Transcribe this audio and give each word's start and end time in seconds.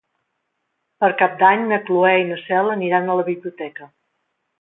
Per 1.03 1.09
Cap 1.19 1.35
d'Any 1.43 1.61
na 1.71 1.79
Cloè 1.89 2.13
i 2.21 2.25
na 2.31 2.39
Cel 2.47 2.71
aniran 2.77 3.09
a 3.09 3.19
la 3.21 3.27
biblioteca. 3.29 3.89